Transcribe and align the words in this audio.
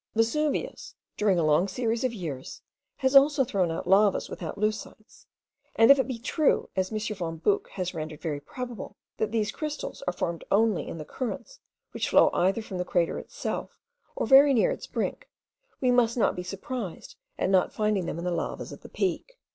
Vesuvius, 0.15 0.95
during 1.15 1.37
a 1.37 1.43
long 1.45 1.67
series 1.67 2.03
of 2.03 2.11
years, 2.11 2.63
has 2.95 3.15
also 3.15 3.43
thrown 3.43 3.69
out 3.69 3.85
lavas 3.85 4.29
without 4.31 4.57
leucites: 4.57 5.27
and 5.75 5.91
if 5.91 5.99
it 5.99 6.07
be 6.07 6.17
true, 6.17 6.71
as 6.75 6.91
M. 6.91 6.97
von 7.15 7.37
Buch 7.37 7.69
has 7.73 7.93
rendered 7.93 8.19
very 8.19 8.39
probable, 8.39 8.97
that 9.17 9.31
these 9.31 9.51
crystals 9.51 10.01
are 10.07 10.13
formed 10.13 10.43
only 10.49 10.87
in 10.87 10.97
the 10.97 11.05
currents 11.05 11.59
which 11.91 12.09
flow 12.09 12.31
either 12.33 12.63
from 12.63 12.79
the 12.79 12.83
crater 12.83 13.19
itself, 13.19 13.77
or 14.15 14.25
very 14.25 14.55
near 14.55 14.71
its 14.71 14.87
brink, 14.87 15.29
we 15.81 15.91
must 15.91 16.17
not 16.17 16.35
be 16.35 16.41
surprised 16.41 17.15
at 17.37 17.51
not 17.51 17.71
finding 17.71 18.07
them 18.07 18.17
in 18.17 18.23
the 18.25 18.31
lavas 18.31 18.71
of 18.71 18.81
the 18.81 18.89
peak. 18.89 19.37